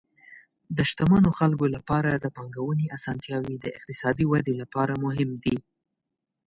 د 0.77 0.77
شتمنو 0.89 1.29
خلکو 1.39 1.65
لپاره 1.75 2.09
د 2.13 2.25
پانګونې 2.35 2.85
اسانتیاوې 2.97 3.55
د 3.59 3.67
اقتصادي 3.77 4.25
ودې 4.31 4.53
لپاره 4.61 4.93
مهم 5.05 5.29
دي. 5.43 5.57